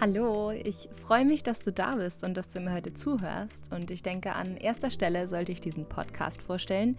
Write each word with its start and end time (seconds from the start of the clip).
Hallo, 0.00 0.50
ich 0.50 0.88
freue 1.02 1.26
mich, 1.26 1.42
dass 1.42 1.60
du 1.60 1.72
da 1.72 1.96
bist 1.96 2.24
und 2.24 2.34
dass 2.34 2.48
du 2.48 2.58
mir 2.58 2.72
heute 2.72 2.94
zuhörst. 2.94 3.70
Und 3.70 3.90
ich 3.90 4.02
denke, 4.02 4.32
an 4.32 4.56
erster 4.56 4.88
Stelle 4.88 5.28
sollte 5.28 5.52
ich 5.52 5.60
diesen 5.60 5.90
Podcast 5.90 6.40
vorstellen, 6.40 6.96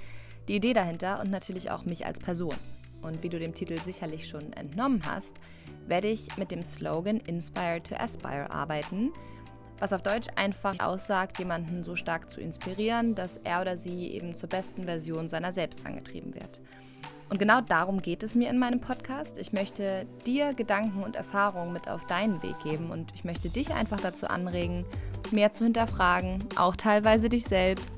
die 0.48 0.58
Idee 0.58 0.74
dahinter 0.74 1.20
und 1.20 1.32
natürlich 1.32 1.72
auch 1.72 1.84
mich 1.84 2.06
als 2.06 2.20
Person. 2.20 2.54
Und 3.02 3.24
wie 3.24 3.30
du 3.30 3.40
dem 3.40 3.56
Titel 3.56 3.80
sicherlich 3.80 4.28
schon 4.28 4.54
entnommen 4.54 5.02
hast, 5.04 5.34
werde 5.88 6.10
ich 6.10 6.38
mit 6.38 6.52
dem 6.52 6.62
Slogan 6.62 7.18
Inspire 7.22 7.82
to 7.82 7.96
Aspire 7.96 8.52
arbeiten, 8.52 9.12
was 9.80 9.94
auf 9.94 10.04
Deutsch 10.04 10.28
einfach 10.36 10.80
aussagt, 10.80 11.40
jemanden 11.40 11.82
so 11.82 11.96
stark 11.96 12.30
zu 12.30 12.40
inspirieren, 12.40 13.16
dass 13.16 13.38
er 13.38 13.62
oder 13.62 13.78
sie 13.78 14.12
eben 14.12 14.36
zur 14.36 14.50
besten 14.50 14.84
Version 14.84 15.28
seiner 15.28 15.54
selbst 15.54 15.84
angetrieben 15.88 16.36
wird. 16.36 16.62
Und 17.32 17.38
genau 17.38 17.62
darum 17.62 18.02
geht 18.02 18.24
es 18.24 18.36
mir 18.36 18.50
in 18.50 18.60
meinem 18.60 18.82
Podcast. 18.82 19.38
Ich 19.38 19.54
möchte 19.54 20.06
dir 20.26 20.54
Gedanken 20.54 21.02
und 21.02 21.16
Erfahrungen 21.16 21.72
mit 21.72 21.88
auf 21.88 22.06
deinen 22.06 22.44
Weg 22.44 22.60
geben 22.62 22.92
und 22.92 23.14
ich 23.16 23.24
möchte 23.24 23.48
dich 23.48 23.74
einfach 23.74 24.02
dazu 24.02 24.28
anregen, 24.28 24.86
mehr 25.32 25.54
zu 25.54 25.64
hinterfragen, 25.64 26.44
auch 26.58 26.76
teilweise 26.76 27.30
dich 27.30 27.46
selbst 27.46 27.94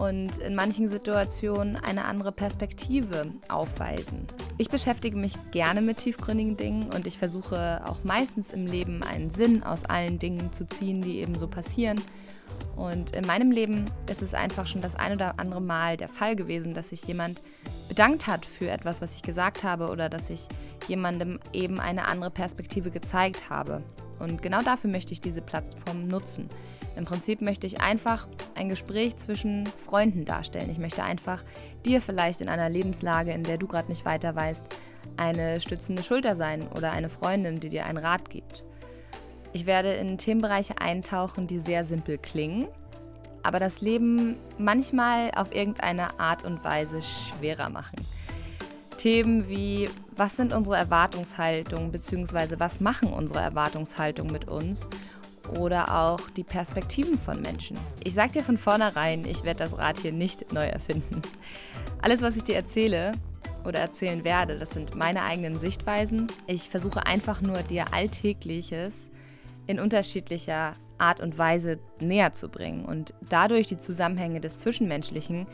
und 0.00 0.38
in 0.38 0.54
manchen 0.54 0.88
Situationen 0.88 1.76
eine 1.76 2.06
andere 2.06 2.32
Perspektive 2.32 3.26
aufweisen. 3.50 4.26
Ich 4.56 4.70
beschäftige 4.70 5.18
mich 5.18 5.34
gerne 5.50 5.82
mit 5.82 5.98
tiefgründigen 5.98 6.56
Dingen 6.56 6.84
und 6.84 7.06
ich 7.06 7.18
versuche 7.18 7.82
auch 7.84 8.04
meistens 8.04 8.54
im 8.54 8.64
Leben 8.64 9.02
einen 9.02 9.28
Sinn 9.28 9.62
aus 9.64 9.84
allen 9.84 10.18
Dingen 10.18 10.50
zu 10.54 10.66
ziehen, 10.66 11.02
die 11.02 11.18
eben 11.18 11.38
so 11.38 11.46
passieren. 11.46 12.00
Und 12.78 13.16
in 13.16 13.26
meinem 13.26 13.50
Leben 13.50 13.86
ist 14.08 14.22
es 14.22 14.34
einfach 14.34 14.68
schon 14.68 14.80
das 14.80 14.94
ein 14.94 15.12
oder 15.12 15.40
andere 15.40 15.60
Mal 15.60 15.96
der 15.96 16.08
Fall 16.08 16.36
gewesen, 16.36 16.74
dass 16.74 16.90
sich 16.90 17.02
jemand 17.02 17.42
bedankt 17.88 18.28
hat 18.28 18.46
für 18.46 18.70
etwas, 18.70 19.02
was 19.02 19.16
ich 19.16 19.22
gesagt 19.22 19.64
habe 19.64 19.88
oder 19.88 20.08
dass 20.08 20.30
ich 20.30 20.46
jemandem 20.86 21.40
eben 21.52 21.80
eine 21.80 22.06
andere 22.06 22.30
Perspektive 22.30 22.92
gezeigt 22.92 23.50
habe. 23.50 23.82
Und 24.20 24.42
genau 24.42 24.62
dafür 24.62 24.92
möchte 24.92 25.12
ich 25.12 25.20
diese 25.20 25.42
Plattform 25.42 26.06
nutzen. 26.06 26.46
Im 26.96 27.04
Prinzip 27.04 27.40
möchte 27.40 27.66
ich 27.66 27.80
einfach 27.80 28.28
ein 28.54 28.68
Gespräch 28.68 29.16
zwischen 29.16 29.66
Freunden 29.66 30.24
darstellen. 30.24 30.70
Ich 30.70 30.78
möchte 30.78 31.02
einfach 31.02 31.42
dir 31.84 32.00
vielleicht 32.00 32.40
in 32.40 32.48
einer 32.48 32.68
Lebenslage, 32.68 33.32
in 33.32 33.42
der 33.42 33.58
du 33.58 33.66
gerade 33.66 33.88
nicht 33.88 34.04
weiter 34.04 34.36
weißt, 34.36 34.64
eine 35.16 35.60
stützende 35.60 36.04
Schulter 36.04 36.36
sein 36.36 36.68
oder 36.76 36.92
eine 36.92 37.08
Freundin, 37.08 37.58
die 37.58 37.70
dir 37.70 37.86
einen 37.86 37.98
Rat 37.98 38.30
gibt. 38.30 38.64
Ich 39.52 39.66
werde 39.66 39.94
in 39.94 40.18
Themenbereiche 40.18 40.80
eintauchen, 40.80 41.46
die 41.46 41.58
sehr 41.58 41.84
simpel 41.84 42.18
klingen, 42.18 42.68
aber 43.42 43.58
das 43.58 43.80
Leben 43.80 44.36
manchmal 44.58 45.30
auf 45.34 45.54
irgendeine 45.54 46.20
Art 46.20 46.44
und 46.44 46.62
Weise 46.64 47.00
schwerer 47.02 47.70
machen. 47.70 47.96
Themen 48.98 49.48
wie, 49.48 49.88
was 50.16 50.36
sind 50.36 50.52
unsere 50.52 50.76
Erwartungshaltungen 50.76 51.92
bzw. 51.92 52.56
was 52.58 52.80
machen 52.80 53.12
unsere 53.12 53.40
Erwartungshaltungen 53.40 54.32
mit 54.32 54.48
uns 54.48 54.88
oder 55.56 55.94
auch 55.94 56.20
die 56.36 56.44
Perspektiven 56.44 57.18
von 57.18 57.40
Menschen. 57.40 57.78
Ich 58.04 58.14
sage 58.14 58.32
dir 58.32 58.42
von 58.42 58.58
vornherein, 58.58 59.24
ich 59.24 59.44
werde 59.44 59.60
das 59.60 59.78
Rad 59.78 59.98
hier 59.98 60.12
nicht 60.12 60.52
neu 60.52 60.66
erfinden. 60.66 61.22
Alles, 62.02 62.22
was 62.22 62.36
ich 62.36 62.42
dir 62.44 62.56
erzähle 62.56 63.12
oder 63.64 63.78
erzählen 63.78 64.24
werde, 64.24 64.58
das 64.58 64.70
sind 64.70 64.94
meine 64.94 65.22
eigenen 65.22 65.58
Sichtweisen. 65.58 66.26
Ich 66.46 66.68
versuche 66.68 67.06
einfach 67.06 67.40
nur 67.40 67.62
dir 67.62 67.94
Alltägliches 67.94 69.10
in 69.68 69.78
unterschiedlicher 69.78 70.74
Art 70.98 71.20
und 71.20 71.38
Weise 71.38 71.78
näher 72.00 72.32
zu 72.32 72.48
bringen 72.48 72.84
und 72.84 73.14
dadurch 73.28 73.68
die 73.68 73.78
Zusammenhänge 73.78 74.40
des 74.40 74.56
Zwischenmenschlichen 74.56 75.46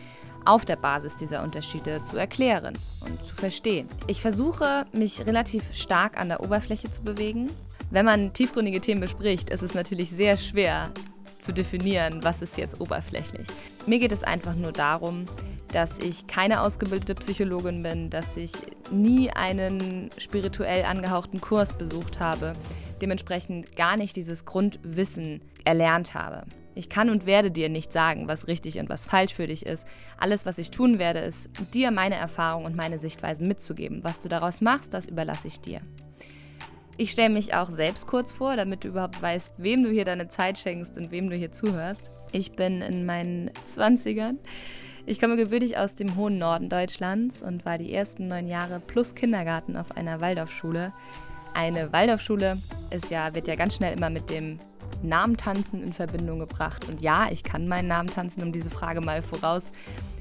auf 0.46 0.64
der 0.64 0.76
Basis 0.76 1.16
dieser 1.16 1.42
Unterschiede 1.42 2.02
zu 2.04 2.16
erklären 2.16 2.78
und 3.00 3.22
zu 3.24 3.34
verstehen. 3.34 3.88
Ich 4.06 4.20
versuche, 4.20 4.86
mich 4.92 5.26
relativ 5.26 5.62
stark 5.74 6.18
an 6.18 6.28
der 6.28 6.42
Oberfläche 6.42 6.90
zu 6.90 7.02
bewegen. 7.02 7.50
Wenn 7.90 8.06
man 8.06 8.32
tiefgründige 8.32 8.80
Themen 8.80 9.00
bespricht, 9.00 9.50
ist 9.50 9.62
es 9.62 9.74
natürlich 9.74 10.10
sehr 10.10 10.36
schwer 10.36 10.90
zu 11.38 11.52
definieren, 11.52 12.20
was 12.22 12.40
ist 12.40 12.56
jetzt 12.56 12.80
oberflächlich. 12.80 13.46
Mir 13.86 13.98
geht 13.98 14.12
es 14.12 14.22
einfach 14.22 14.54
nur 14.54 14.72
darum, 14.72 15.26
dass 15.72 15.98
ich 15.98 16.26
keine 16.26 16.60
ausgebildete 16.60 17.14
Psychologin 17.16 17.82
bin, 17.82 18.08
dass 18.08 18.36
ich 18.36 18.52
nie 18.90 19.30
einen 19.30 20.08
spirituell 20.18 20.84
angehauchten 20.84 21.40
Kurs 21.40 21.72
besucht 21.72 22.20
habe, 22.20 22.54
dementsprechend 23.00 23.76
gar 23.76 23.96
nicht 23.96 24.16
dieses 24.16 24.44
Grundwissen 24.44 25.40
erlernt 25.64 26.14
habe. 26.14 26.44
Ich 26.74 26.88
kann 26.88 27.08
und 27.08 27.24
werde 27.24 27.50
dir 27.50 27.68
nicht 27.68 27.92
sagen, 27.92 28.26
was 28.26 28.48
richtig 28.48 28.78
und 28.78 28.88
was 28.88 29.06
falsch 29.06 29.34
für 29.34 29.46
dich 29.46 29.64
ist. 29.64 29.86
Alles, 30.18 30.44
was 30.44 30.58
ich 30.58 30.70
tun 30.70 30.98
werde, 30.98 31.20
ist, 31.20 31.48
dir 31.72 31.90
meine 31.92 32.16
Erfahrungen 32.16 32.66
und 32.66 32.76
meine 32.76 32.98
Sichtweisen 32.98 33.46
mitzugeben. 33.46 34.02
Was 34.02 34.20
du 34.20 34.28
daraus 34.28 34.60
machst, 34.60 34.92
das 34.92 35.06
überlasse 35.06 35.46
ich 35.46 35.60
dir. 35.60 35.80
Ich 36.96 37.10
stelle 37.10 37.30
mich 37.30 37.54
auch 37.54 37.70
selbst 37.70 38.06
kurz 38.06 38.32
vor, 38.32 38.56
damit 38.56 38.84
du 38.84 38.88
überhaupt 38.88 39.20
weißt, 39.20 39.54
wem 39.56 39.82
du 39.82 39.90
hier 39.90 40.04
deine 40.04 40.28
Zeit 40.28 40.58
schenkst 40.58 40.96
und 40.96 41.10
wem 41.10 41.30
du 41.30 41.36
hier 41.36 41.52
zuhörst. 41.52 42.10
Ich 42.32 42.52
bin 42.52 42.82
in 42.82 43.06
meinen 43.06 43.50
20ern. 43.68 44.38
Ich 45.06 45.20
komme 45.20 45.36
gebürtig 45.36 45.76
aus 45.76 45.94
dem 45.94 46.16
hohen 46.16 46.38
Norden 46.38 46.68
Deutschlands 46.68 47.42
und 47.42 47.64
war 47.64 47.78
die 47.78 47.92
ersten 47.92 48.26
neun 48.26 48.48
Jahre 48.48 48.80
plus 48.80 49.14
Kindergarten 49.14 49.76
auf 49.76 49.96
einer 49.96 50.20
Waldorfschule. 50.20 50.92
Eine 51.54 51.92
Waldorfschule 51.92 52.58
ist 52.90 53.10
ja, 53.10 53.34
wird 53.34 53.46
ja 53.46 53.54
ganz 53.54 53.76
schnell 53.76 53.96
immer 53.96 54.10
mit 54.10 54.28
dem 54.28 54.58
Namen 55.02 55.36
tanzen 55.36 55.82
in 55.82 55.92
Verbindung 55.92 56.40
gebracht. 56.40 56.88
Und 56.88 57.00
ja, 57.00 57.28
ich 57.30 57.44
kann 57.44 57.68
meinen 57.68 57.88
Namen 57.88 58.08
tanzen, 58.08 58.42
um 58.42 58.52
diese 58.52 58.70
Frage 58.70 59.00
mal 59.00 59.22
voraus 59.22 59.72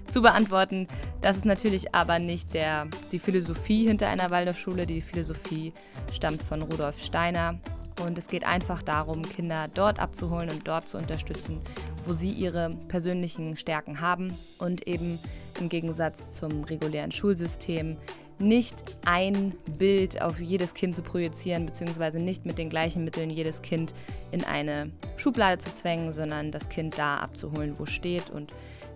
zu 0.07 0.21
beantworten. 0.21 0.87
Das 1.21 1.37
ist 1.37 1.45
natürlich 1.45 1.95
aber 1.95 2.19
nicht 2.19 2.53
der, 2.53 2.87
die 3.11 3.19
Philosophie 3.19 3.87
hinter 3.87 4.07
einer 4.09 4.29
Waldorfschule. 4.29 4.85
Die 4.85 5.01
Philosophie 5.01 5.73
stammt 6.11 6.43
von 6.43 6.61
Rudolf 6.61 7.01
Steiner. 7.01 7.59
Und 8.01 8.17
es 8.17 8.27
geht 8.27 8.43
einfach 8.43 8.81
darum, 8.81 9.21
Kinder 9.21 9.67
dort 9.73 9.99
abzuholen 9.99 10.49
und 10.49 10.67
dort 10.67 10.89
zu 10.89 10.97
unterstützen, 10.97 11.61
wo 12.05 12.13
sie 12.13 12.31
ihre 12.31 12.71
persönlichen 12.87 13.55
Stärken 13.55 14.01
haben 14.01 14.33
und 14.57 14.87
eben 14.87 15.19
im 15.59 15.69
Gegensatz 15.69 16.33
zum 16.33 16.63
regulären 16.63 17.11
Schulsystem 17.11 17.97
nicht 18.39 18.75
ein 19.05 19.53
Bild 19.77 20.21
auf 20.21 20.39
jedes 20.39 20.73
Kind 20.73 20.95
zu 20.95 21.01
projizieren, 21.01 21.65
beziehungsweise 21.65 22.17
nicht 22.17 22.45
mit 22.45 22.57
den 22.57 22.69
gleichen 22.69 23.03
Mitteln 23.03 23.29
jedes 23.29 23.61
Kind 23.61 23.93
in 24.31 24.43
eine 24.43 24.91
Schublade 25.17 25.57
zu 25.59 25.73
zwängen, 25.73 26.11
sondern 26.11 26.51
das 26.51 26.69
Kind 26.69 26.97
da 26.97 27.17
abzuholen, 27.17 27.75
wo 27.77 27.85
steht 27.85 28.29
und 28.29 28.55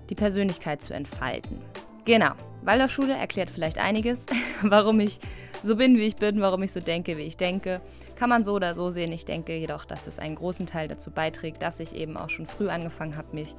die 0.09 0.15
Persönlichkeit 0.15 0.81
zu 0.81 0.93
entfalten. 0.93 1.61
Genau, 2.05 2.31
Waldorfschule 2.63 3.13
erklärt 3.13 3.49
vielleicht 3.49 3.77
einiges, 3.77 4.25
warum 4.61 4.99
ich 4.99 5.19
so 5.63 5.75
bin, 5.75 5.97
wie 5.97 6.07
ich 6.07 6.15
bin, 6.15 6.41
warum 6.41 6.63
ich 6.63 6.71
so 6.71 6.79
denke, 6.79 7.17
wie 7.17 7.23
ich 7.23 7.37
denke. 7.37 7.81
Kann 8.15 8.29
man 8.29 8.43
so 8.43 8.53
oder 8.53 8.73
so 8.73 8.89
sehen. 8.89 9.11
Ich 9.11 9.25
denke 9.25 9.55
jedoch, 9.55 9.85
dass 9.85 10.07
es 10.07 10.17
einen 10.17 10.35
großen 10.35 10.65
Teil 10.65 10.87
dazu 10.87 11.11
beiträgt, 11.11 11.61
dass 11.61 11.79
ich 11.79 11.93
eben 11.93 12.17
auch 12.17 12.29
schon 12.29 12.45
früh 12.45 12.69
angefangen 12.69 13.15
habe, 13.15 13.35
mich 13.35 13.53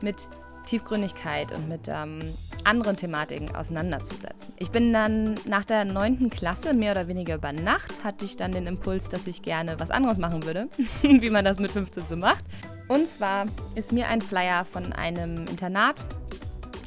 mit 0.00 0.28
Tiefgründigkeit 0.66 1.52
und 1.52 1.68
mit 1.68 1.88
ähm, 1.88 2.20
anderen 2.64 2.96
Thematiken 2.96 3.54
auseinanderzusetzen. 3.54 4.54
Ich 4.58 4.70
bin 4.70 4.92
dann 4.92 5.34
nach 5.46 5.64
der 5.64 5.84
9. 5.84 6.30
Klasse, 6.30 6.74
mehr 6.74 6.92
oder 6.92 7.08
weniger 7.08 7.36
über 7.36 7.52
Nacht, 7.52 8.04
hatte 8.04 8.24
ich 8.24 8.36
dann 8.36 8.52
den 8.52 8.66
Impuls, 8.66 9.08
dass 9.08 9.26
ich 9.26 9.42
gerne 9.42 9.78
was 9.78 9.90
anderes 9.90 10.18
machen 10.18 10.44
würde, 10.44 10.68
wie 11.02 11.30
man 11.30 11.44
das 11.44 11.58
mit 11.58 11.70
15 11.70 12.04
so 12.08 12.16
macht. 12.16 12.44
Und 12.88 13.08
zwar 13.08 13.46
ist 13.74 13.92
mir 13.92 14.08
ein 14.08 14.20
Flyer 14.20 14.64
von 14.64 14.92
einem 14.92 15.46
Internat 15.46 15.96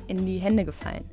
in 0.08 0.26
die 0.26 0.38
Hände 0.38 0.66
gefallen. 0.66 1.04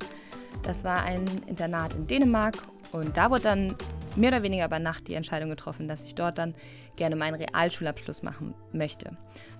Das 0.63 0.83
war 0.83 1.03
ein 1.03 1.25
Internat 1.47 1.93
in 1.95 2.07
Dänemark 2.07 2.55
und 2.91 3.17
da 3.17 3.29
wurde 3.31 3.43
dann 3.43 3.75
mehr 4.15 4.29
oder 4.29 4.43
weniger 4.43 4.65
über 4.65 4.79
Nacht 4.79 5.07
die 5.07 5.13
Entscheidung 5.13 5.49
getroffen, 5.49 5.87
dass 5.87 6.03
ich 6.03 6.15
dort 6.15 6.37
dann 6.37 6.55
gerne 6.95 7.15
meinen 7.15 7.35
Realschulabschluss 7.35 8.23
machen 8.23 8.53
möchte. 8.73 9.17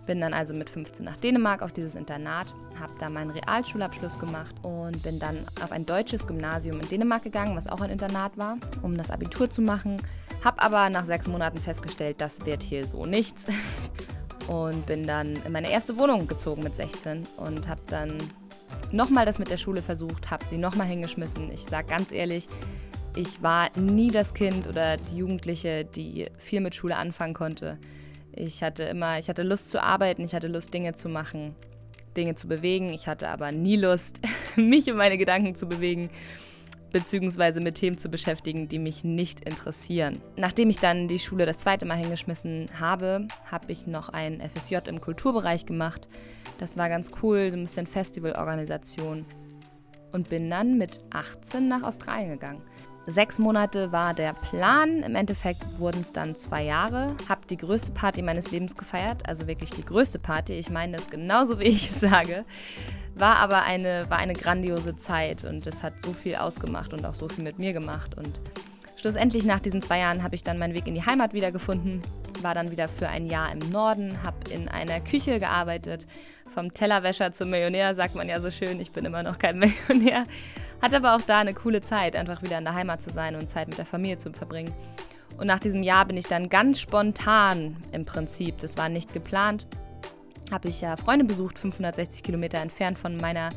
Bin 0.07 0.19
dann 0.19 0.33
also 0.33 0.53
mit 0.53 0.69
15 0.69 1.05
nach 1.05 1.17
Dänemark 1.17 1.61
auf 1.61 1.71
dieses 1.71 1.95
Internat, 1.95 2.53
habe 2.79 2.93
da 2.99 3.09
meinen 3.09 3.31
Realschulabschluss 3.31 4.19
gemacht 4.19 4.55
und 4.63 5.01
bin 5.03 5.19
dann 5.19 5.45
auf 5.63 5.71
ein 5.71 5.85
deutsches 5.85 6.25
Gymnasium 6.25 6.79
in 6.79 6.89
Dänemark 6.89 7.23
gegangen, 7.23 7.55
was 7.55 7.67
auch 7.67 7.81
ein 7.81 7.91
Internat 7.91 8.37
war, 8.37 8.57
um 8.81 8.97
das 8.97 9.11
Abitur 9.11 9.49
zu 9.49 9.61
machen. 9.61 10.01
Habe 10.43 10.61
aber 10.61 10.89
nach 10.89 11.05
sechs 11.05 11.27
Monaten 11.27 11.59
festgestellt, 11.59 12.19
das 12.19 12.45
wird 12.45 12.63
hier 12.63 12.85
so 12.85 13.05
nichts. 13.05 13.45
Und 14.47 14.85
bin 14.87 15.05
dann 15.05 15.35
in 15.45 15.51
meine 15.51 15.71
erste 15.71 15.97
Wohnung 15.97 16.27
gezogen 16.27 16.63
mit 16.63 16.75
16 16.75 17.23
und 17.37 17.67
habe 17.67 17.81
dann 17.87 18.17
nochmal 18.91 19.25
das 19.25 19.39
mit 19.39 19.51
der 19.51 19.57
Schule 19.57 19.81
versucht, 19.81 20.29
habe 20.31 20.43
sie 20.45 20.57
nochmal 20.57 20.87
hingeschmissen. 20.87 21.51
Ich 21.51 21.61
sage 21.61 21.87
ganz 21.87 22.11
ehrlich, 22.11 22.47
ich 23.15 23.41
war 23.41 23.69
nie 23.77 24.09
das 24.09 24.33
Kind 24.33 24.67
oder 24.67 24.97
die 24.97 25.17
Jugendliche, 25.17 25.85
die 25.85 26.27
viel 26.37 26.61
mit 26.61 26.75
Schule 26.75 26.95
anfangen 26.95 27.33
konnte. 27.33 27.77
Ich 28.33 28.63
hatte 28.63 28.83
immer, 28.83 29.19
ich 29.19 29.27
hatte 29.27 29.43
Lust 29.43 29.69
zu 29.69 29.83
arbeiten, 29.83 30.23
ich 30.23 30.33
hatte 30.33 30.47
Lust, 30.47 30.73
Dinge 30.73 30.93
zu 30.93 31.09
machen, 31.09 31.55
Dinge 32.15 32.35
zu 32.35 32.47
bewegen. 32.47 32.93
Ich 32.93 33.07
hatte 33.07 33.27
aber 33.27 33.51
nie 33.51 33.75
Lust, 33.75 34.21
mich 34.55 34.89
und 34.89 34.97
meine 34.97 35.17
Gedanken 35.17 35.55
zu 35.55 35.67
bewegen, 35.67 36.09
beziehungsweise 36.91 37.59
mit 37.59 37.75
Themen 37.75 37.97
zu 37.97 38.09
beschäftigen, 38.09 38.69
die 38.69 38.79
mich 38.79 39.03
nicht 39.03 39.41
interessieren. 39.41 40.21
Nachdem 40.37 40.69
ich 40.69 40.79
dann 40.79 41.07
die 41.07 41.19
Schule 41.19 41.45
das 41.45 41.57
zweite 41.57 41.85
Mal 41.85 41.97
hingeschmissen 41.97 42.69
habe, 42.79 43.27
habe 43.49 43.71
ich 43.71 43.87
noch 43.87 44.09
ein 44.09 44.41
FSJ 44.41 44.87
im 44.87 45.01
Kulturbereich 45.01 45.65
gemacht. 45.65 46.07
Das 46.59 46.77
war 46.77 46.87
ganz 46.87 47.11
cool, 47.21 47.49
so 47.51 47.57
ein 47.57 47.63
bisschen 47.63 47.87
Festivalorganisation. 47.87 49.25
Und 50.13 50.27
bin 50.27 50.49
dann 50.49 50.77
mit 50.77 50.99
18 51.11 51.69
nach 51.69 51.83
Australien 51.83 52.31
gegangen. 52.31 52.61
Sechs 53.07 53.39
Monate 53.39 53.91
war 53.91 54.13
der 54.13 54.33
Plan. 54.33 55.01
Im 55.01 55.15
Endeffekt 55.15 55.79
wurden 55.79 56.01
es 56.01 56.13
dann 56.13 56.35
zwei 56.35 56.63
Jahre. 56.63 57.15
Hab 57.27 57.47
die 57.47 57.57
größte 57.57 57.91
Party 57.91 58.21
meines 58.21 58.51
Lebens 58.51 58.75
gefeiert, 58.75 59.27
also 59.27 59.47
wirklich 59.47 59.71
die 59.71 59.83
größte 59.83 60.19
Party. 60.19 60.53
Ich 60.53 60.69
meine 60.69 60.97
das 60.97 61.09
genauso, 61.09 61.59
wie 61.59 61.65
ich 61.65 61.89
es 61.89 61.99
sage. 61.99 62.45
War 63.15 63.37
aber 63.37 63.63
eine, 63.63 64.07
war 64.09 64.19
eine 64.19 64.33
grandiose 64.33 64.95
Zeit 64.95 65.43
und 65.43 65.65
es 65.65 65.81
hat 65.81 65.99
so 65.99 66.13
viel 66.13 66.35
ausgemacht 66.35 66.93
und 66.93 67.05
auch 67.05 67.15
so 67.15 67.27
viel 67.27 67.43
mit 67.43 67.57
mir 67.57 67.73
gemacht. 67.73 68.15
Und 68.15 68.39
schlussendlich 68.95 69.45
nach 69.45 69.59
diesen 69.59 69.81
zwei 69.81 69.99
Jahren 69.99 70.21
habe 70.21 70.35
ich 70.35 70.43
dann 70.43 70.59
meinen 70.59 70.75
Weg 70.75 70.85
in 70.85 70.93
die 70.93 71.05
Heimat 71.05 71.33
wiedergefunden. 71.33 72.01
War 72.41 72.53
dann 72.53 72.69
wieder 72.69 72.87
für 72.87 73.09
ein 73.09 73.25
Jahr 73.25 73.51
im 73.51 73.59
Norden, 73.71 74.21
habe 74.23 74.49
in 74.51 74.69
einer 74.69 74.99
Küche 75.01 75.39
gearbeitet. 75.39 76.05
Vom 76.53 76.73
Tellerwäscher 76.73 77.31
zum 77.33 77.49
Millionär 77.49 77.95
sagt 77.95 78.15
man 78.15 78.29
ja 78.29 78.39
so 78.39 78.51
schön. 78.51 78.79
Ich 78.79 78.91
bin 78.91 79.05
immer 79.05 79.23
noch 79.23 79.39
kein 79.39 79.57
Millionär 79.89 80.23
hatte 80.81 80.97
aber 80.97 81.15
auch 81.15 81.21
da 81.21 81.39
eine 81.39 81.53
coole 81.53 81.81
Zeit, 81.81 82.15
einfach 82.15 82.41
wieder 82.41 82.57
in 82.57 82.63
der 82.63 82.73
Heimat 82.73 83.01
zu 83.01 83.09
sein 83.09 83.35
und 83.35 83.49
Zeit 83.49 83.67
mit 83.67 83.77
der 83.77 83.85
Familie 83.85 84.17
zu 84.17 84.31
verbringen. 84.31 84.73
Und 85.37 85.47
nach 85.47 85.59
diesem 85.59 85.83
Jahr 85.83 86.05
bin 86.05 86.17
ich 86.17 86.27
dann 86.27 86.49
ganz 86.49 86.79
spontan 86.79 87.77
im 87.91 88.05
Prinzip, 88.05 88.59
das 88.59 88.77
war 88.77 88.89
nicht 88.89 89.13
geplant, 89.13 89.67
habe 90.51 90.67
ich 90.67 90.81
ja 90.81 90.97
Freunde 90.97 91.25
besucht, 91.25 91.57
560 91.57 92.23
Kilometer 92.23 92.59
entfernt 92.59 92.99
von 92.99 93.17
meiner 93.17 93.49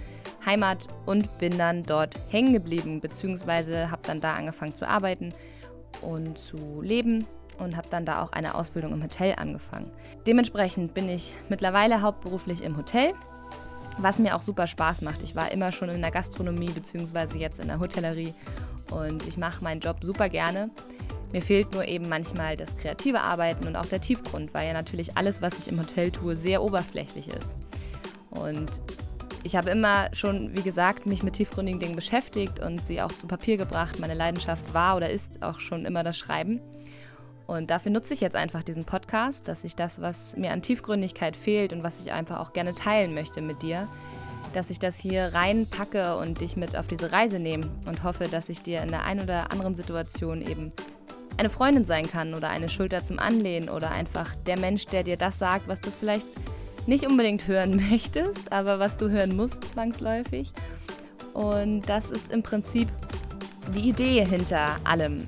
Heimat 0.46 0.86
und 1.06 1.38
bin 1.38 1.58
dann 1.58 1.82
dort 1.82 2.14
hängen 2.28 2.52
geblieben, 2.52 3.00
beziehungsweise 3.00 3.90
habe 3.90 4.02
dann 4.06 4.20
da 4.20 4.34
angefangen 4.34 4.74
zu 4.74 4.88
arbeiten 4.88 5.34
und 6.02 6.38
zu 6.38 6.80
leben 6.82 7.26
und 7.58 7.76
habe 7.76 7.88
dann 7.88 8.04
da 8.04 8.22
auch 8.22 8.32
eine 8.32 8.54
Ausbildung 8.54 8.92
im 8.92 9.02
Hotel 9.02 9.34
angefangen. 9.36 9.90
Dementsprechend 10.26 10.94
bin 10.94 11.08
ich 11.08 11.34
mittlerweile 11.48 12.02
hauptberuflich 12.02 12.62
im 12.62 12.76
Hotel 12.76 13.14
was 13.98 14.18
mir 14.18 14.36
auch 14.36 14.42
super 14.42 14.66
Spaß 14.66 15.02
macht. 15.02 15.22
Ich 15.22 15.34
war 15.34 15.52
immer 15.52 15.72
schon 15.72 15.88
in 15.88 16.00
der 16.00 16.10
Gastronomie 16.10 16.70
bzw. 16.70 17.38
jetzt 17.38 17.60
in 17.60 17.68
der 17.68 17.78
Hotellerie 17.78 18.34
und 18.90 19.26
ich 19.26 19.36
mache 19.36 19.62
meinen 19.62 19.80
Job 19.80 19.98
super 20.02 20.28
gerne. 20.28 20.70
Mir 21.32 21.42
fehlt 21.42 21.72
nur 21.72 21.86
eben 21.88 22.08
manchmal 22.08 22.56
das 22.56 22.76
kreative 22.76 23.20
Arbeiten 23.20 23.66
und 23.66 23.74
auch 23.76 23.86
der 23.86 24.00
Tiefgrund, 24.00 24.54
weil 24.54 24.68
ja 24.68 24.72
natürlich 24.72 25.16
alles, 25.16 25.42
was 25.42 25.58
ich 25.58 25.68
im 25.68 25.80
Hotel 25.80 26.12
tue, 26.12 26.36
sehr 26.36 26.62
oberflächlich 26.62 27.28
ist. 27.28 27.56
Und 28.30 28.82
ich 29.42 29.56
habe 29.56 29.70
immer 29.70 30.08
schon, 30.14 30.56
wie 30.56 30.62
gesagt, 30.62 31.06
mich 31.06 31.22
mit 31.22 31.34
tiefgründigen 31.34 31.80
Dingen 31.80 31.96
beschäftigt 31.96 32.60
und 32.60 32.86
sie 32.86 33.02
auch 33.02 33.12
zu 33.12 33.26
Papier 33.26 33.56
gebracht. 33.56 33.98
Meine 33.98 34.14
Leidenschaft 34.14 34.72
war 34.72 34.96
oder 34.96 35.10
ist 35.10 35.42
auch 35.42 35.60
schon 35.60 35.84
immer 35.84 36.02
das 36.02 36.16
Schreiben. 36.16 36.60
Und 37.46 37.70
dafür 37.70 37.92
nutze 37.92 38.14
ich 38.14 38.20
jetzt 38.20 38.36
einfach 38.36 38.62
diesen 38.62 38.84
Podcast, 38.84 39.48
dass 39.48 39.64
ich 39.64 39.76
das, 39.76 40.00
was 40.00 40.36
mir 40.36 40.52
an 40.52 40.62
Tiefgründigkeit 40.62 41.36
fehlt 41.36 41.72
und 41.72 41.82
was 41.82 42.00
ich 42.00 42.12
einfach 42.12 42.40
auch 42.40 42.52
gerne 42.52 42.74
teilen 42.74 43.14
möchte 43.14 43.42
mit 43.42 43.62
dir, 43.62 43.86
dass 44.54 44.70
ich 44.70 44.78
das 44.78 44.98
hier 44.98 45.34
reinpacke 45.34 46.16
und 46.16 46.40
dich 46.40 46.56
mit 46.56 46.76
auf 46.76 46.86
diese 46.86 47.12
Reise 47.12 47.38
nehme 47.38 47.66
und 47.86 48.02
hoffe, 48.02 48.28
dass 48.28 48.48
ich 48.48 48.62
dir 48.62 48.82
in 48.82 48.88
der 48.88 49.04
einen 49.04 49.20
oder 49.20 49.50
anderen 49.52 49.76
Situation 49.76 50.40
eben 50.40 50.72
eine 51.36 51.50
Freundin 51.50 51.84
sein 51.84 52.08
kann 52.08 52.34
oder 52.34 52.48
eine 52.48 52.68
Schulter 52.68 53.04
zum 53.04 53.18
Anlehnen 53.18 53.68
oder 53.68 53.90
einfach 53.90 54.34
der 54.46 54.58
Mensch, 54.58 54.86
der 54.86 55.02
dir 55.02 55.16
das 55.16 55.38
sagt, 55.38 55.68
was 55.68 55.80
du 55.80 55.90
vielleicht 55.90 56.26
nicht 56.86 57.06
unbedingt 57.06 57.46
hören 57.46 57.76
möchtest, 57.90 58.52
aber 58.52 58.78
was 58.78 58.96
du 58.96 59.10
hören 59.10 59.36
musst 59.36 59.64
zwangsläufig. 59.64 60.52
Und 61.32 61.88
das 61.88 62.10
ist 62.10 62.32
im 62.32 62.42
Prinzip 62.42 62.88
die 63.74 63.88
Idee 63.88 64.24
hinter 64.24 64.76
allem. 64.84 65.26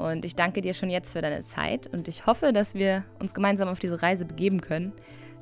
Und 0.00 0.24
ich 0.24 0.34
danke 0.34 0.62
dir 0.62 0.72
schon 0.72 0.88
jetzt 0.88 1.12
für 1.12 1.20
deine 1.20 1.44
Zeit 1.44 1.86
und 1.92 2.08
ich 2.08 2.24
hoffe, 2.24 2.54
dass 2.54 2.74
wir 2.74 3.04
uns 3.18 3.34
gemeinsam 3.34 3.68
auf 3.68 3.80
diese 3.80 4.00
Reise 4.00 4.24
begeben 4.24 4.62
können. 4.62 4.94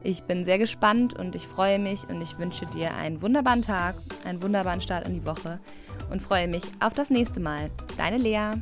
Ich 0.03 0.25
bin 0.25 0.45
sehr 0.45 0.59
gespannt 0.59 1.15
und 1.15 1.37
ich 1.37 1.47
freue 1.47 1.79
mich 1.79 2.09
und 2.09 2.21
ich 2.21 2.41
wünsche 2.41 2.67
dir 2.67 2.93
einen 2.95 3.23
wunderbaren 3.23 3.63
Tag, 3.63 3.95
einen 4.25 4.43
wunderbaren 4.43 4.81
Start 4.81 5.07
in 5.07 5.15
die 5.15 5.25
Woche 5.25 5.61
und 6.11 6.23
freue 6.23 6.49
mich 6.49 6.65
auf 6.81 6.93
das 6.93 7.09
nächste 7.09 7.39
Mal. 7.39 7.71
Deine 7.97 8.19
Lea. 8.19 8.55